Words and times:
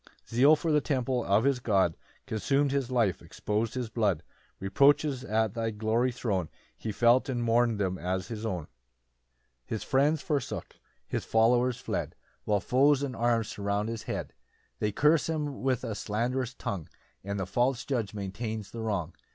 ]4 0.25 0.29
[Zeal 0.35 0.55
for 0.55 0.71
the 0.71 0.81
temple 0.81 1.23
of 1.23 1.43
his 1.43 1.59
God 1.59 1.95
Consum'd 2.25 2.71
his 2.71 2.89
life, 2.89 3.19
expos'd 3.21 3.75
his 3.75 3.87
blood: 3.91 4.23
Reproaches 4.59 5.23
at 5.23 5.53
thy 5.53 5.69
glory 5.69 6.11
thrown 6.11 6.49
He 6.75 6.91
felt, 6.91 7.29
and 7.29 7.43
mourn'd 7.43 7.77
them 7.79 7.99
as 7.99 8.27
his 8.27 8.43
own.] 8.43 8.63
5 8.65 8.69
[His 9.67 9.83
friends 9.83 10.23
forsook, 10.23 10.75
his 11.07 11.23
followers 11.23 11.77
fled, 11.77 12.15
While 12.45 12.61
foes 12.61 13.03
and 13.03 13.15
arms 13.15 13.49
surround 13.49 13.89
his 13.89 14.01
head; 14.09 14.33
They 14.79 14.91
curse 14.91 15.29
him 15.29 15.61
with 15.61 15.83
a 15.83 15.93
slanderous 15.93 16.55
tongue, 16.55 16.89
And 17.23 17.39
the 17.39 17.45
false 17.45 17.85
judge 17.85 18.15
maintains 18.15 18.71
the 18.71 18.81
wrong. 18.81 19.13